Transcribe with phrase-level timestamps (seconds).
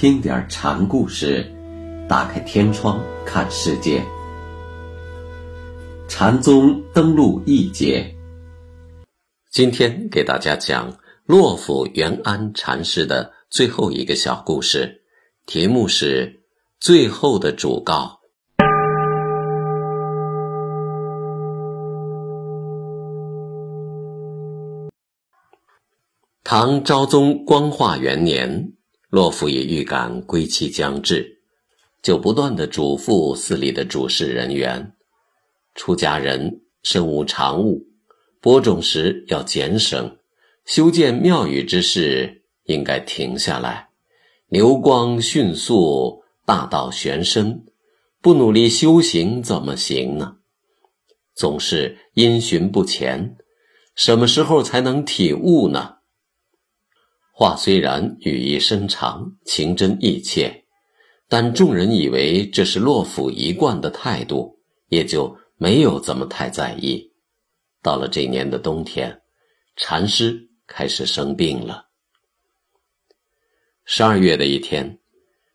[0.00, 1.44] 听点禅故事，
[2.08, 4.02] 打开天窗看世界。
[6.08, 8.10] 禅宗登陆一节，
[9.50, 10.90] 今天给大家讲
[11.26, 15.02] 洛府元安禅师的最后一个小故事，
[15.44, 16.26] 题目是
[16.80, 18.18] 《最后的嘱告》。
[26.42, 28.72] 唐昭宗光化元年，
[29.10, 31.40] 洛府也预感归期将至，
[32.00, 34.92] 就不断的嘱咐寺里的主事人员：
[35.74, 37.86] 出家人身无长物，
[38.40, 40.16] 播种时要俭省，
[40.64, 43.88] 修建庙宇之事应该停下来，
[44.48, 47.64] 流光迅速，大道玄深，
[48.22, 50.36] 不努力修行怎么行呢？
[51.34, 53.36] 总是因循不前，
[53.96, 55.96] 什么时候才能体悟呢？
[57.40, 60.62] 话虽然语意深长，情真意切，
[61.26, 67.14] 但众人以为这是洛府一贯的态度，也就没有怎么太在意。
[67.80, 69.22] 到了这年的冬天，
[69.74, 71.86] 禅师开始生病了。
[73.86, 75.00] 十二月的一天，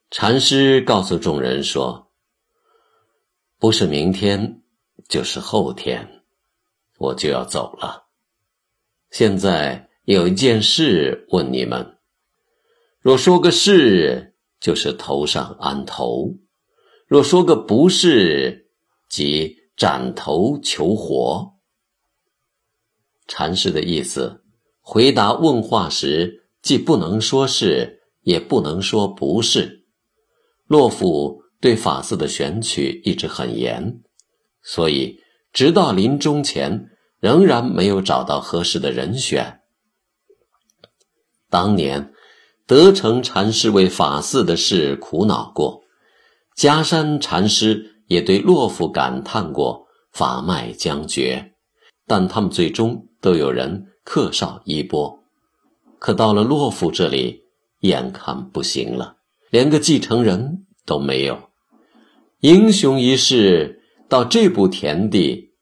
[0.09, 2.11] 禅师告诉众人说
[3.61, 4.63] ：“不是明天，
[5.07, 6.23] 就是后天，
[6.97, 8.07] 我就要走了。
[9.11, 11.97] 现在。”有一件事问你们：
[13.01, 16.37] 若说个是，就是头上安头；
[17.07, 18.69] 若说个不是，
[19.09, 21.55] 即斩头求活。
[23.27, 24.43] 禅师的意思，
[24.79, 29.87] 回答问话时，既不能说是，也不能说不是。
[30.67, 34.03] 洛甫对法寺的选取一直很严，
[34.61, 35.19] 所以
[35.51, 39.61] 直到临终前，仍然没有找到合适的人选。
[41.55, 42.11] 当年，
[42.67, 45.83] 德成禅师为法寺的事苦恼过，
[46.53, 51.53] 迦山禅师也对洛府感叹过法脉将绝，
[52.05, 55.23] 但他们最终都有人克绍衣钵。
[55.97, 57.43] 可到了洛府这里，
[57.79, 59.15] 眼看不行了，
[59.49, 61.39] 连个继承人都没有。
[62.41, 65.53] 英雄一世到这步田地，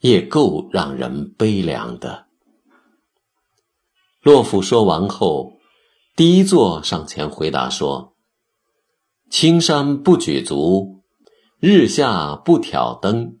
[0.00, 2.26] 也够让人悲凉的。
[4.28, 5.54] 洛甫说完后，
[6.14, 8.14] 第一座上前回答说
[9.32, 11.02] ：“青山不举足，
[11.60, 13.38] 日下不挑灯。”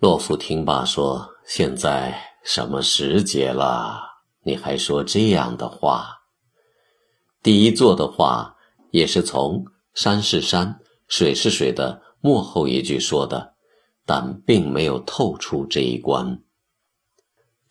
[0.00, 4.00] 洛夫听罢说：“现在什么时节了？
[4.42, 6.22] 你还说这样的话？”
[7.44, 8.56] 第一座的话
[8.90, 9.64] 也是从
[9.94, 13.54] “山是山，水是水”的末后一句说的，
[14.04, 16.42] 但并没有透出这一关。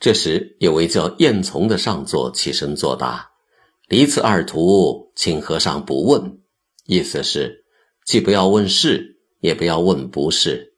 [0.02, 3.34] 这时，有位叫燕从的上座起身作答
[3.88, 6.40] ：“离此二途，请和尚不问。”
[6.88, 7.66] 意思是，
[8.04, 10.74] 既不要问是，也不要问不是，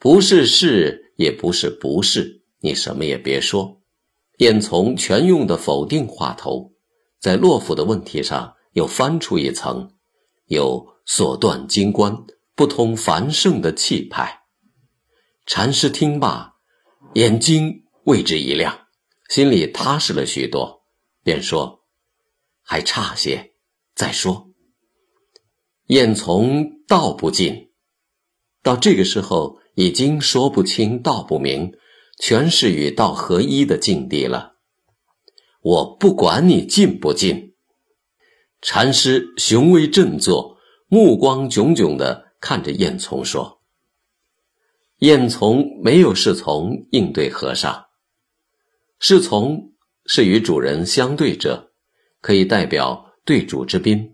[0.00, 3.80] 不是是，也不是不是，你什么也别说。
[4.38, 6.72] 燕从全用的否定话头，
[7.20, 9.92] 在洛府的问题上又翻出一层，
[10.46, 14.40] 有所断金关、不通繁盛的气派。
[15.46, 16.54] 禅师听罢，
[17.14, 17.84] 眼睛。
[18.06, 18.86] 为之一亮，
[19.28, 20.84] 心里踏实了许多，
[21.24, 21.80] 便说
[22.62, 23.54] ：“还差些，
[23.96, 24.50] 再说。”
[25.88, 27.70] 燕从道不尽，
[28.62, 31.72] 到这个时候已经说不清道不明，
[32.20, 34.54] 全是与道合一的境地了。
[35.60, 37.56] 我不管你进不进。
[38.62, 43.62] 禅师雄威振作，目光炯炯的看着燕从说
[44.98, 47.84] ：“燕从没有侍从应对和尚。”
[48.98, 49.72] 侍从
[50.06, 51.72] 是与主人相对者，
[52.20, 54.12] 可以代表对主之宾。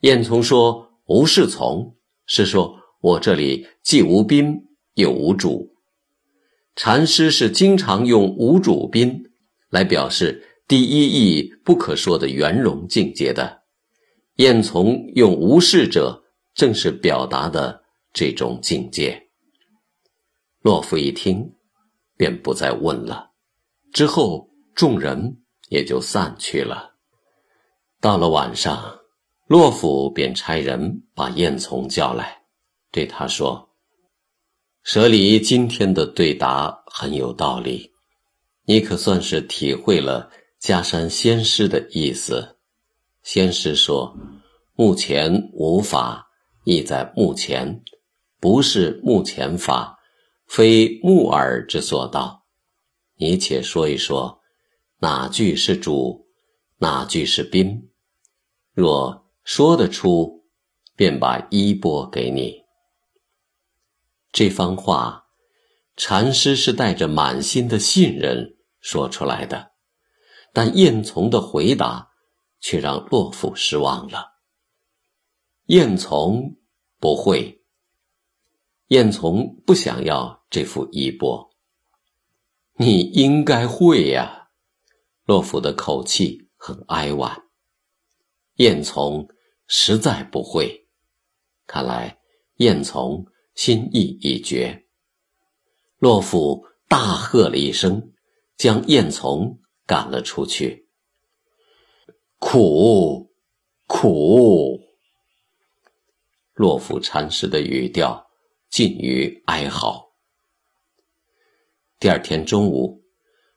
[0.00, 1.96] 燕从说无侍从，
[2.26, 5.74] 是说我这里既无宾又无主。
[6.76, 9.22] 禅师是经常用无主宾
[9.70, 13.62] 来表示第一义不可说的圆融境界的。
[14.36, 16.24] 燕从用无事者，
[16.54, 19.28] 正是表达的这种境界。
[20.62, 21.54] 洛夫一听，
[22.16, 23.33] 便不再问了。
[23.94, 26.96] 之后，众人也就散去了。
[28.00, 28.98] 到了晚上，
[29.46, 32.42] 洛甫便差人把燕从叫来，
[32.90, 33.70] 对他说
[34.82, 37.92] ：“舍离今天的对答很有道理，
[38.64, 40.28] 你可算是体会了
[40.60, 42.56] 迦山仙师的意思。
[43.22, 44.12] 仙师说
[44.74, 46.26] ：‘目前无法，
[46.64, 47.80] 意在目前，
[48.40, 49.96] 不是目前法，
[50.48, 52.42] 非目耳之所到。’”
[53.16, 54.40] 你且说一说，
[54.98, 56.28] 哪句是主，
[56.78, 57.90] 哪句是宾？
[58.72, 60.44] 若说得出，
[60.96, 62.64] 便把衣钵给你。”
[64.32, 65.26] 这番话，
[65.96, 69.70] 禅师是带着满心的信任说出来的，
[70.52, 72.10] 但燕从的回答
[72.58, 74.32] 却让洛甫失望了。
[75.66, 76.56] 燕从
[76.98, 77.62] 不会。
[78.88, 81.53] 燕从不想要这副衣钵。
[82.76, 84.48] 你应该会呀，
[85.24, 87.44] 洛甫的口气很哀婉。
[88.56, 89.28] 燕从
[89.66, 90.88] 实在不会，
[91.66, 92.18] 看来
[92.56, 94.86] 燕从心意已决。
[95.98, 98.12] 洛甫大喝了一声，
[98.56, 100.88] 将燕从赶了出去。
[102.38, 103.32] 苦，
[103.86, 104.80] 苦。
[106.54, 108.24] 洛甫禅师的语调。
[108.70, 110.03] 近于哀嚎。
[112.04, 113.02] 第二天中午，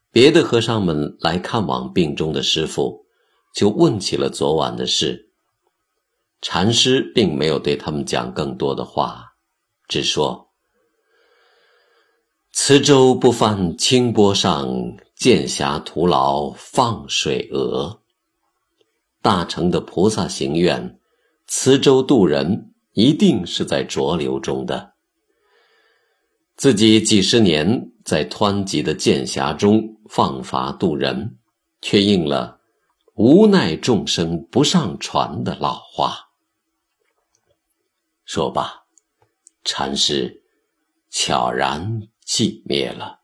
[0.10, 3.06] 别的和尚们来看望病中的师傅，
[3.54, 5.34] 就问起了昨晚的事。
[6.42, 9.34] 禅师并没有对他们讲更多的话，
[9.90, 10.50] 只说
[12.56, 14.66] ：“磁州不翻清波上，
[15.14, 18.02] 剑侠徒劳放水鹅。
[19.22, 20.98] 大成的菩萨行愿，
[21.48, 24.94] 磁州渡人一定是在浊流中的。”
[26.56, 31.38] 自己几十年在湍急的剑峡中放筏渡人，
[31.82, 32.62] 却应了
[33.16, 36.30] “无奈众生不上船”的老话。
[38.24, 38.86] 说罢，
[39.66, 40.42] 禅师
[41.10, 43.17] 悄然寂灭了。